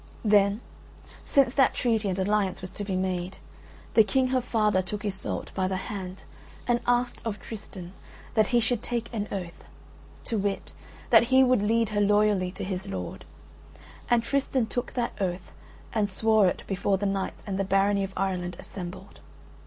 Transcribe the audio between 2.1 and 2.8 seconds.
alliance was